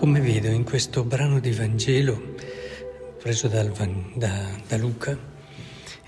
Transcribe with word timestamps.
come 0.00 0.20
vedo 0.20 0.48
in 0.48 0.64
questo 0.64 1.04
brano 1.04 1.40
di 1.40 1.52
Vangelo 1.52 2.34
preso 3.18 3.48
dal, 3.48 3.70
da, 4.14 4.58
da, 4.66 4.78
Luca, 4.78 5.14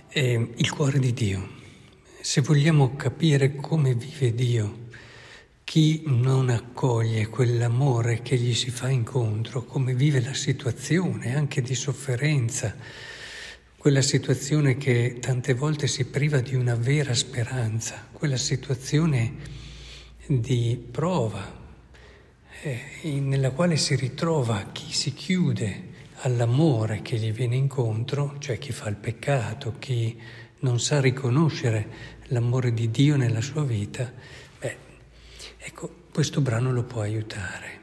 eh, 0.08 0.50
il 0.56 0.70
cuore 0.70 0.98
di 0.98 1.12
Dio. 1.12 1.46
Se 2.18 2.40
vogliamo 2.40 2.96
capire 2.96 3.54
come 3.54 3.94
vive 3.94 4.32
Dio, 4.32 4.86
chi 5.62 6.04
non 6.06 6.48
accoglie 6.48 7.26
quell'amore 7.26 8.22
che 8.22 8.36
gli 8.36 8.54
si 8.54 8.70
fa 8.70 8.88
incontro, 8.88 9.66
come 9.66 9.92
vive 9.92 10.22
la 10.22 10.32
situazione 10.32 11.36
anche 11.36 11.60
di 11.60 11.74
sofferenza, 11.74 12.74
quella 13.76 14.00
situazione 14.00 14.78
che 14.78 15.18
tante 15.20 15.52
volte 15.52 15.86
si 15.86 16.06
priva 16.06 16.40
di 16.40 16.54
una 16.54 16.76
vera 16.76 17.12
speranza, 17.12 18.08
quella 18.10 18.38
situazione 18.38 19.34
di 20.26 20.82
prova, 20.90 21.60
eh, 22.62 23.20
nella 23.20 23.50
quale 23.50 23.76
si 23.76 23.96
ritrova 23.96 24.70
chi 24.70 24.92
si 24.92 25.12
chiude 25.12 25.90
all'amore 26.22 27.02
che 27.02 27.16
gli 27.16 27.32
viene 27.32 27.56
incontro, 27.56 28.36
cioè 28.38 28.58
chi 28.58 28.70
fa 28.70 28.88
il 28.88 28.94
peccato, 28.94 29.74
chi 29.80 30.16
non 30.60 30.78
sa 30.78 31.00
riconoscere 31.00 32.20
l'amore 32.26 32.72
di 32.72 32.88
Dio 32.90 33.16
nella 33.16 33.40
sua 33.40 33.64
vita, 33.64 34.12
beh, 34.60 34.76
ecco, 35.58 36.04
questo 36.12 36.40
brano 36.40 36.70
lo 36.72 36.84
può 36.84 37.00
aiutare. 37.00 37.80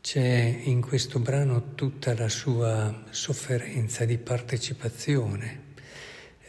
C'è 0.00 0.62
in 0.64 0.80
questo 0.80 1.20
brano 1.20 1.74
tutta 1.74 2.12
la 2.14 2.28
sua 2.28 3.04
sofferenza 3.10 4.04
di 4.04 4.18
partecipazione 4.18 5.66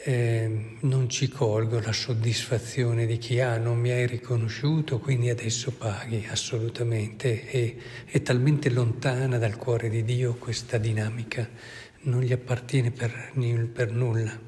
eh, 0.02 0.78
non 0.80 1.10
ci 1.10 1.28
colgo 1.28 1.82
la 1.82 1.92
soddisfazione 1.92 3.06
di 3.06 3.18
chi 3.18 3.42
ha, 3.42 3.54
ah, 3.54 3.58
non 3.58 3.78
mi 3.78 3.92
hai 3.92 4.08
riconosciuto, 4.08 5.00
quindi 5.00 5.30
adesso 5.30 5.72
paghi, 5.72 6.26
assolutamente. 6.30 7.50
E, 7.50 7.78
è 8.06 8.22
talmente 8.22 8.70
lontana 8.70 9.38
dal 9.38 9.58
cuore 9.58 9.90
di 9.90 10.04
Dio 10.04 10.36
questa 10.36 10.78
dinamica, 10.78 11.48
non 12.04 12.22
gli 12.22 12.32
appartiene 12.32 12.92
per, 12.92 13.34
per 13.74 13.92
nulla. 13.92 14.40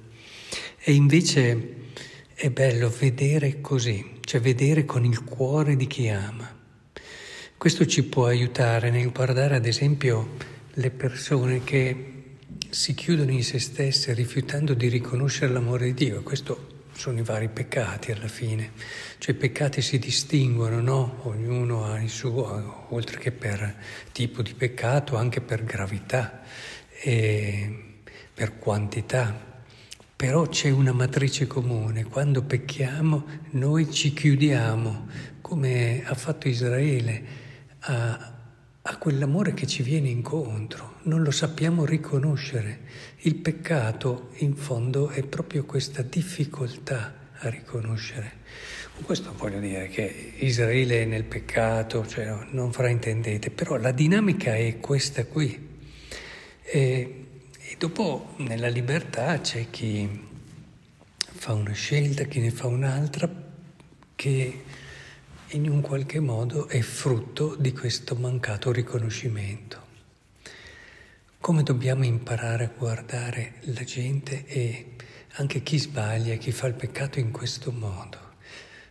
E 0.80 0.94
invece 0.94 1.76
è 2.34 2.50
bello 2.50 2.90
vedere 2.90 3.60
così, 3.60 4.20
cioè 4.22 4.40
vedere 4.40 4.86
con 4.86 5.04
il 5.04 5.24
cuore 5.24 5.76
di 5.76 5.86
chi 5.86 6.08
ama. 6.08 6.60
Questo 7.58 7.86
ci 7.86 8.04
può 8.04 8.26
aiutare 8.26 8.90
nel 8.90 9.12
guardare 9.12 9.56
ad 9.56 9.66
esempio 9.66 10.38
le 10.76 10.90
persone 10.90 11.64
che 11.64 12.11
si 12.72 12.94
chiudono 12.96 13.32
in 13.32 13.44
se 13.44 13.60
stesse 13.60 14.14
rifiutando 14.14 14.74
di 14.74 14.88
riconoscere 14.88 15.52
l'amore 15.52 15.86
di 15.88 15.94
Dio. 15.94 16.24
Questo 16.24 16.88
sono 16.94 17.20
i 17.20 17.24
vari 17.24 17.50
peccati 17.50 18.12
alla 18.12 18.30
fine. 18.30 18.72
Cioè 19.18 19.36
i 19.36 19.38
peccati 19.38 19.82
si 19.82 20.00
distinguono, 20.00 20.80
no? 20.80 21.20
Ognuno 21.24 21.86
ha 21.86 22.02
il 22.02 22.10
suo, 22.10 22.88
oltre 22.90 23.20
che 23.20 23.32
per 23.32 23.76
tipo 24.14 24.42
di 24.42 24.54
peccato, 24.54 25.18
anche 25.18 25.42
per 25.42 25.64
gravità 25.64 26.40
per 28.34 28.58
quantità. 28.58 29.50
Però 30.16 30.48
c'è 30.48 30.70
una 30.70 30.94
matrice 30.94 31.48
comune. 31.48 32.06
Quando 32.06 32.44
pecchiamo 32.44 33.26
noi 33.52 33.92
ci 33.92 34.14
chiudiamo, 34.14 35.08
come 35.42 36.04
ha 36.06 36.14
fatto 36.14 36.48
Israele, 36.48 37.24
a 37.80 38.31
a 38.84 38.98
quell'amore 38.98 39.54
che 39.54 39.68
ci 39.68 39.84
viene 39.84 40.10
incontro, 40.10 40.96
non 41.04 41.22
lo 41.22 41.30
sappiamo 41.30 41.86
riconoscere. 41.86 42.80
Il 43.20 43.36
peccato, 43.36 44.30
in 44.38 44.56
fondo, 44.56 45.10
è 45.10 45.24
proprio 45.24 45.66
questa 45.66 46.02
difficoltà 46.02 47.30
a 47.38 47.50
riconoscere. 47.50 48.40
Con 48.96 49.04
questo 49.04 49.34
voglio 49.38 49.60
dire 49.60 49.88
che 49.88 50.34
Israele 50.40 51.04
è 51.04 51.06
nel 51.06 51.26
peccato, 51.26 52.08
cioè 52.08 52.48
non 52.50 52.72
fraintendete, 52.72 53.52
però 53.52 53.78
la 53.78 53.92
dinamica 53.92 54.56
è 54.56 54.80
questa 54.80 55.26
qui. 55.26 55.70
E, 56.64 57.26
e 57.58 57.76
dopo 57.78 58.34
nella 58.38 58.68
libertà 58.68 59.40
c'è 59.42 59.68
chi 59.70 60.28
fa 61.18 61.54
una 61.54 61.74
scelta, 61.74 62.24
chi 62.24 62.40
ne 62.40 62.52
fa 62.52 62.66
un'altra, 62.68 63.30
che 64.16 64.64
in 65.54 65.70
un 65.70 65.82
qualche 65.82 66.20
modo 66.20 66.68
è 66.68 66.80
frutto 66.82 67.56
di 67.56 67.74
questo 67.74 68.16
mancato 68.16 68.72
riconoscimento. 68.72 69.90
Come 71.40 71.64
dobbiamo 71.64 72.06
imparare 72.06 72.66
a 72.66 72.72
guardare 72.78 73.56
la 73.62 73.84
gente 73.84 74.46
e 74.46 74.96
anche 75.36 75.62
chi 75.64 75.78
sbaglia, 75.78 76.36
chi 76.36 76.52
fa 76.52 76.68
il 76.68 76.76
peccato 76.76 77.20
in 77.20 77.32
questo 77.32 77.72
modo, 77.72 78.18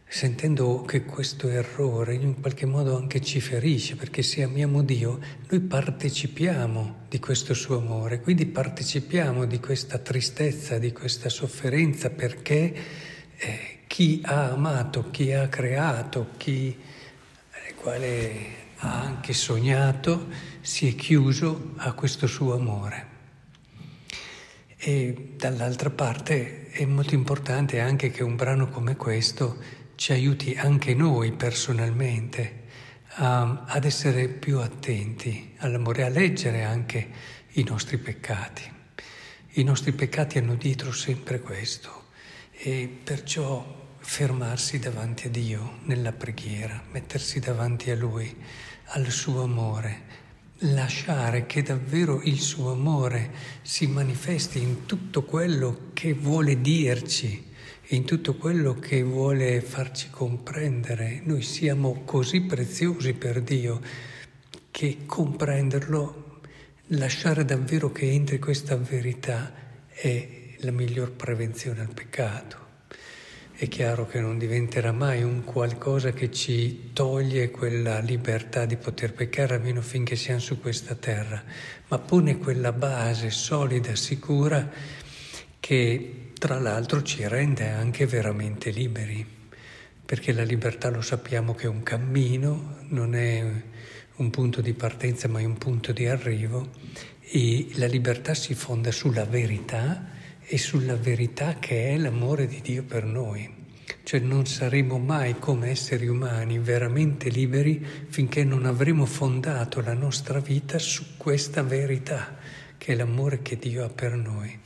sentendo 0.06 0.82
che 0.82 1.04
questo 1.04 1.48
errore 1.48 2.14
in 2.14 2.24
un 2.26 2.40
qualche 2.40 2.66
modo 2.66 2.96
anche 2.96 3.22
ci 3.22 3.40
ferisce, 3.40 3.96
perché 3.96 4.22
se 4.22 4.42
amiamo 4.42 4.82
Dio, 4.82 5.18
noi 5.48 5.60
partecipiamo 5.60 7.06
di 7.08 7.18
questo 7.20 7.54
suo 7.54 7.78
amore, 7.78 8.20
quindi 8.20 8.44
partecipiamo 8.46 9.46
di 9.46 9.60
questa 9.60 9.98
tristezza, 9.98 10.78
di 10.78 10.92
questa 10.92 11.28
sofferenza, 11.28 12.10
perché 12.10 12.74
eh, 13.36 13.79
chi 13.90 14.22
ha 14.24 14.52
amato, 14.52 15.10
chi 15.10 15.32
ha 15.32 15.48
creato, 15.48 16.28
chi 16.36 16.78
quale 17.74 18.68
ha 18.76 19.00
anche 19.00 19.32
sognato, 19.32 20.28
si 20.60 20.86
è 20.86 20.94
chiuso 20.94 21.72
a 21.78 21.92
questo 21.92 22.28
suo 22.28 22.54
amore. 22.54 23.06
E 24.76 25.32
dall'altra 25.36 25.90
parte 25.90 26.68
è 26.70 26.84
molto 26.84 27.14
importante 27.14 27.80
anche 27.80 28.12
che 28.12 28.22
un 28.22 28.36
brano 28.36 28.68
come 28.68 28.94
questo 28.94 29.58
ci 29.96 30.12
aiuti 30.12 30.54
anche 30.54 30.94
noi 30.94 31.32
personalmente 31.32 32.62
a, 33.14 33.64
ad 33.66 33.84
essere 33.84 34.28
più 34.28 34.60
attenti 34.60 35.54
all'amore, 35.58 36.04
a 36.04 36.08
leggere 36.08 36.62
anche 36.62 37.08
i 37.54 37.64
nostri 37.64 37.98
peccati. 37.98 38.72
I 39.54 39.64
nostri 39.64 39.90
peccati 39.90 40.38
hanno 40.38 40.54
dietro 40.54 40.92
sempre 40.92 41.40
questo 41.40 42.04
e 42.52 42.88
perciò 43.02 43.78
fermarsi 44.12 44.80
davanti 44.80 45.28
a 45.28 45.30
Dio 45.30 45.78
nella 45.84 46.10
preghiera, 46.10 46.82
mettersi 46.90 47.38
davanti 47.38 47.92
a 47.92 47.96
Lui, 47.96 48.34
al 48.86 49.08
suo 49.08 49.42
amore, 49.44 50.02
lasciare 50.74 51.46
che 51.46 51.62
davvero 51.62 52.20
il 52.22 52.40
suo 52.40 52.72
amore 52.72 53.30
si 53.62 53.86
manifesti 53.86 54.60
in 54.60 54.84
tutto 54.84 55.22
quello 55.22 55.90
che 55.92 56.12
vuole 56.12 56.60
dirci, 56.60 57.52
in 57.90 58.04
tutto 58.04 58.34
quello 58.34 58.74
che 58.74 59.00
vuole 59.04 59.60
farci 59.60 60.10
comprendere. 60.10 61.22
Noi 61.22 61.42
siamo 61.42 62.02
così 62.04 62.40
preziosi 62.40 63.12
per 63.12 63.40
Dio 63.42 63.80
che 64.72 65.06
comprenderlo, 65.06 66.40
lasciare 66.88 67.44
davvero 67.44 67.92
che 67.92 68.10
entri 68.10 68.40
questa 68.40 68.76
verità 68.76 69.54
è 69.86 70.56
la 70.58 70.72
miglior 70.72 71.12
prevenzione 71.12 71.82
al 71.82 71.94
peccato 71.94 72.69
è 73.60 73.68
chiaro 73.68 74.06
che 74.06 74.20
non 74.20 74.38
diventerà 74.38 74.90
mai 74.90 75.22
un 75.22 75.44
qualcosa 75.44 76.12
che 76.12 76.30
ci 76.30 76.92
toglie 76.94 77.50
quella 77.50 77.98
libertà 77.98 78.64
di 78.64 78.78
poter 78.78 79.12
peccare, 79.12 79.56
almeno 79.56 79.82
finché 79.82 80.16
siamo 80.16 80.40
su 80.40 80.58
questa 80.58 80.94
terra, 80.94 81.44
ma 81.88 81.98
pone 81.98 82.38
quella 82.38 82.72
base 82.72 83.28
solida, 83.28 83.94
sicura, 83.96 84.66
che 85.60 86.30
tra 86.38 86.58
l'altro 86.58 87.02
ci 87.02 87.28
rende 87.28 87.68
anche 87.68 88.06
veramente 88.06 88.70
liberi, 88.70 89.26
perché 90.06 90.32
la 90.32 90.42
libertà 90.42 90.88
lo 90.88 91.02
sappiamo 91.02 91.54
che 91.54 91.66
è 91.66 91.68
un 91.68 91.82
cammino, 91.82 92.76
non 92.88 93.14
è 93.14 93.44
un 94.16 94.30
punto 94.30 94.62
di 94.62 94.72
partenza 94.72 95.28
ma 95.28 95.40
è 95.40 95.44
un 95.44 95.58
punto 95.58 95.92
di 95.92 96.06
arrivo 96.06 96.70
e 97.20 97.68
la 97.74 97.86
libertà 97.86 98.32
si 98.32 98.54
fonda 98.54 98.90
sulla 98.90 99.26
verità 99.26 100.16
e 100.52 100.58
sulla 100.58 100.96
verità 100.96 101.60
che 101.60 101.90
è 101.90 101.96
l'amore 101.96 102.48
di 102.48 102.60
Dio 102.60 102.82
per 102.82 103.04
noi. 103.04 103.48
Cioè 104.02 104.18
non 104.18 104.46
saremo 104.46 104.98
mai 104.98 105.38
come 105.38 105.70
esseri 105.70 106.08
umani 106.08 106.58
veramente 106.58 107.28
liberi 107.28 107.86
finché 108.08 108.42
non 108.42 108.66
avremo 108.66 109.06
fondato 109.06 109.80
la 109.80 109.94
nostra 109.94 110.40
vita 110.40 110.80
su 110.80 111.16
questa 111.16 111.62
verità, 111.62 112.36
che 112.76 112.92
è 112.92 112.96
l'amore 112.96 113.42
che 113.42 113.58
Dio 113.58 113.84
ha 113.84 113.90
per 113.90 114.16
noi. 114.16 114.58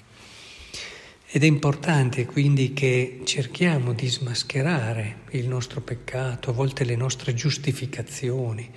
Ed 1.27 1.43
è 1.43 1.47
importante 1.47 2.25
quindi 2.25 2.73
che 2.73 3.21
cerchiamo 3.25 3.93
di 3.93 4.09
smascherare 4.09 5.17
il 5.33 5.47
nostro 5.49 5.83
peccato, 5.83 6.49
a 6.49 6.55
volte 6.55 6.85
le 6.85 6.97
nostre 6.97 7.35
giustificazioni, 7.35 8.71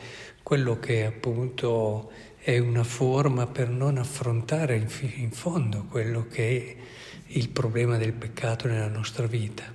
quello 0.48 0.80
che 0.80 1.04
appunto 1.04 2.10
è 2.38 2.58
una 2.58 2.86
forma 2.86 3.48
per 3.48 3.68
non 3.68 3.98
affrontare 3.98 4.78
in 5.18 5.30
fondo 5.32 5.84
quello 5.90 6.26
che 6.26 6.48
è 6.48 6.76
il 7.38 7.50
problema 7.50 7.98
del 7.98 8.14
peccato 8.14 8.66
nella 8.70 8.88
nostra 8.88 9.28
vita. 9.28 9.66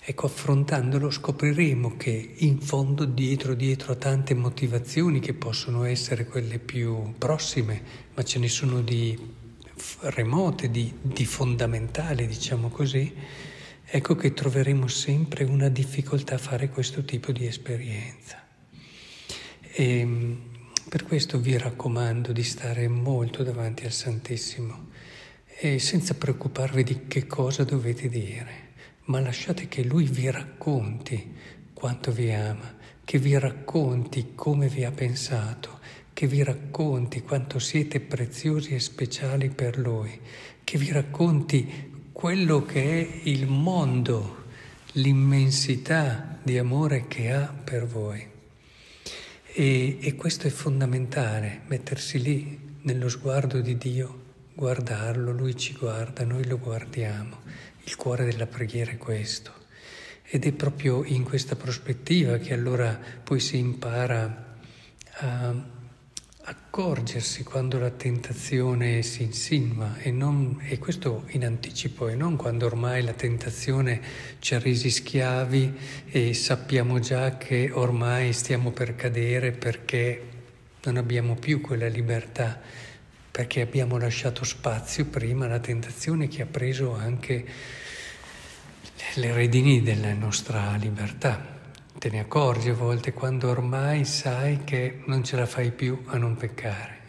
Ecco, 0.00 0.26
affrontandolo 0.26 1.12
scopriremo 1.12 1.96
che 1.96 2.34
in 2.38 2.60
fondo 2.60 3.04
dietro, 3.04 3.54
dietro 3.54 3.92
a 3.92 3.94
tante 3.94 4.34
motivazioni 4.34 5.20
che 5.20 5.32
possono 5.32 5.84
essere 5.84 6.26
quelle 6.26 6.58
più 6.58 7.14
prossime, 7.16 7.80
ma 8.14 8.24
ce 8.24 8.40
ne 8.40 8.48
sono 8.48 8.80
di 8.80 9.16
remote, 10.00 10.72
di, 10.72 10.92
di 11.00 11.24
fondamentali, 11.24 12.26
diciamo 12.26 12.68
così, 12.68 13.14
ecco 13.84 14.16
che 14.16 14.32
troveremo 14.32 14.88
sempre 14.88 15.44
una 15.44 15.68
difficoltà 15.68 16.34
a 16.34 16.38
fare 16.38 16.68
questo 16.68 17.04
tipo 17.04 17.30
di 17.30 17.46
esperienza. 17.46 18.42
E, 19.76 19.98
ehm, 19.98 20.38
Per 20.86 21.02
questo 21.02 21.40
vi 21.40 21.58
raccomando 21.58 22.30
di 22.30 22.44
stare 22.44 22.86
molto 22.86 23.42
davanti 23.42 23.84
al 23.84 23.90
Santissimo 23.90 24.90
e 25.58 25.80
senza 25.80 26.14
preoccuparvi 26.14 26.84
di 26.84 27.06
che 27.08 27.26
cosa 27.26 27.64
dovete 27.64 28.08
dire, 28.08 28.68
ma 29.06 29.18
lasciate 29.18 29.66
che 29.66 29.82
Lui 29.82 30.04
vi 30.04 30.30
racconti 30.30 31.34
quanto 31.72 32.12
vi 32.12 32.32
ama, 32.32 32.76
che 33.02 33.18
vi 33.18 33.36
racconti 33.36 34.34
come 34.36 34.68
vi 34.68 34.84
ha 34.84 34.92
pensato, 34.92 35.80
che 36.12 36.28
vi 36.28 36.44
racconti 36.44 37.22
quanto 37.22 37.58
siete 37.58 37.98
preziosi 37.98 38.74
e 38.74 38.78
speciali 38.78 39.48
per 39.48 39.78
Lui, 39.78 40.16
che 40.62 40.78
vi 40.78 40.92
racconti 40.92 41.90
quello 42.12 42.62
che 42.64 42.82
è 43.00 43.20
il 43.24 43.48
mondo, 43.48 44.44
l'immensità 44.92 46.38
di 46.40 46.56
amore 46.56 47.08
che 47.08 47.32
ha 47.32 47.46
per 47.46 47.84
voi. 47.86 48.33
E, 49.56 49.98
e 50.00 50.16
questo 50.16 50.48
è 50.48 50.50
fondamentale, 50.50 51.60
mettersi 51.68 52.20
lì 52.20 52.58
nello 52.80 53.08
sguardo 53.08 53.60
di 53.60 53.78
Dio, 53.78 54.22
guardarlo, 54.52 55.30
Lui 55.30 55.56
ci 55.56 55.74
guarda, 55.74 56.24
noi 56.24 56.44
lo 56.44 56.58
guardiamo. 56.58 57.38
Il 57.84 57.94
cuore 57.94 58.24
della 58.24 58.48
preghiera 58.48 58.90
è 58.90 58.96
questo. 58.96 59.52
Ed 60.24 60.44
è 60.44 60.50
proprio 60.50 61.04
in 61.04 61.22
questa 61.22 61.54
prospettiva 61.54 62.38
che 62.38 62.52
allora 62.52 62.98
poi 63.22 63.38
si 63.38 63.56
impara 63.56 64.56
a 65.18 65.54
accorgersi 66.46 67.42
quando 67.42 67.78
la 67.78 67.90
tentazione 67.90 69.02
si 69.02 69.22
insinua 69.22 69.96
e, 69.98 70.10
non, 70.10 70.60
e, 70.60 70.78
questo 70.78 71.24
in 71.28 71.44
anticipo 71.44 72.08
e 72.08 72.14
non 72.14 72.36
quando 72.36 72.66
ormai 72.66 73.02
la 73.02 73.14
tentazione 73.14 74.00
ci 74.40 74.54
ha 74.54 74.58
resi 74.58 74.90
schiavi 74.90 75.74
e 76.06 76.34
sappiamo 76.34 76.98
già 76.98 77.38
che 77.38 77.70
ormai 77.72 78.34
stiamo 78.34 78.72
per 78.72 78.94
cadere 78.94 79.52
perché 79.52 80.28
non 80.82 80.98
abbiamo 80.98 81.34
più 81.34 81.62
quella 81.62 81.88
libertà, 81.88 82.60
perché 83.30 83.62
abbiamo 83.62 83.96
lasciato 83.96 84.44
spazio 84.44 85.06
prima 85.06 85.46
alla 85.46 85.60
tentazione 85.60 86.28
che 86.28 86.42
ha 86.42 86.46
preso 86.46 86.92
anche 86.92 87.46
le 89.14 89.32
redini 89.32 89.80
della 89.80 90.12
nostra 90.12 90.76
libertà 90.76 91.53
te 91.98 92.10
ne 92.10 92.20
accorgi 92.20 92.70
a 92.70 92.74
volte 92.74 93.12
quando 93.12 93.48
ormai 93.48 94.04
sai 94.04 94.64
che 94.64 95.02
non 95.06 95.24
ce 95.24 95.36
la 95.36 95.46
fai 95.46 95.70
più 95.70 96.02
a 96.06 96.18
non 96.18 96.36
peccare. 96.36 97.02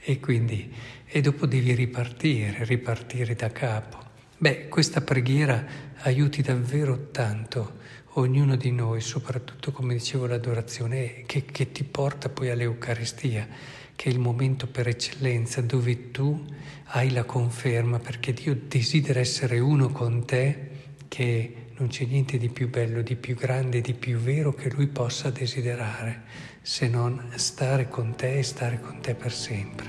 E 0.00 0.20
quindi, 0.20 0.72
e 1.06 1.20
dopo 1.20 1.46
devi 1.46 1.74
ripartire, 1.74 2.64
ripartire 2.64 3.34
da 3.34 3.50
capo. 3.50 3.98
Beh, 4.36 4.68
questa 4.68 5.00
preghiera 5.00 5.64
aiuti 6.02 6.42
davvero 6.42 7.10
tanto 7.10 7.76
ognuno 8.14 8.56
di 8.56 8.70
noi, 8.70 9.00
soprattutto 9.00 9.70
come 9.72 9.94
dicevo 9.94 10.26
l'adorazione, 10.26 11.22
che, 11.26 11.44
che 11.44 11.72
ti 11.72 11.84
porta 11.84 12.28
poi 12.28 12.50
all'Eucaristia, 12.50 13.46
che 13.94 14.08
è 14.08 14.12
il 14.12 14.18
momento 14.18 14.66
per 14.66 14.88
eccellenza 14.88 15.60
dove 15.60 16.10
tu 16.10 16.44
hai 16.90 17.10
la 17.10 17.24
conferma 17.24 17.98
perché 17.98 18.32
Dio 18.32 18.56
desidera 18.56 19.20
essere 19.20 19.58
uno 19.58 19.90
con 19.90 20.24
te 20.24 20.70
che 21.08 21.67
non 21.78 21.88
c'è 21.88 22.04
niente 22.04 22.38
di 22.38 22.48
più 22.48 22.68
bello, 22.68 23.02
di 23.02 23.14
più 23.14 23.36
grande, 23.36 23.80
di 23.80 23.94
più 23.94 24.18
vero 24.18 24.52
che 24.52 24.68
lui 24.70 24.88
possa 24.88 25.30
desiderare, 25.30 26.22
se 26.60 26.88
non 26.88 27.30
stare 27.36 27.88
con 27.88 28.16
te 28.16 28.38
e 28.38 28.42
stare 28.42 28.80
con 28.80 29.00
te 29.00 29.14
per 29.14 29.32
sempre. 29.32 29.87